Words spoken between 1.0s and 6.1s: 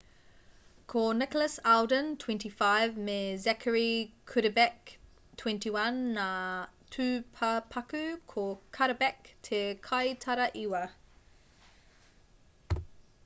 nicholas alden 25 me zachary cuddeback 21